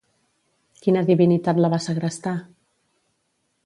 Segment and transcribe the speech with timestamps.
[0.85, 2.37] Quina divinitat la va segrestar?